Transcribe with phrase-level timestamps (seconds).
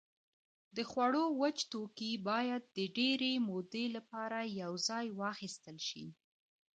[0.75, 6.05] د خوړو وچ توکي باید د ډېرې مودې لپاره یوځای واخیستل شي.